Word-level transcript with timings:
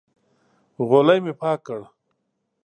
غولی 0.87 1.17
مې 1.23 1.33
پاک 1.41 1.59
کړ. 1.67 1.81